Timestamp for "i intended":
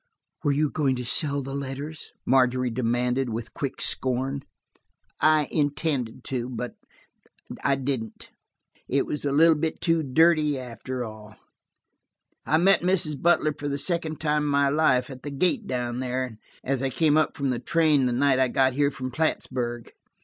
5.19-6.23